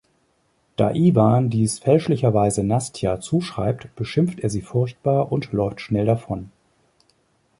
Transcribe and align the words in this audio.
Da 0.77 0.89
Iwan 0.95 1.51
dies 1.51 1.77
fälschlicherweise 1.77 2.63
Nastja 2.63 3.19
zuschreibt, 3.19 3.95
beschimpft 3.95 4.39
er 4.39 4.49
sie 4.49 4.63
furchtbar 4.63 5.31
und 5.31 5.51
läuft 5.51 5.79
schnell 5.79 6.07
davon. 6.07 6.51